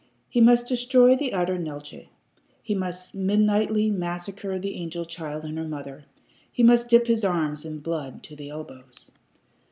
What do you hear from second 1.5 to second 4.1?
Neeltje. He must midnightly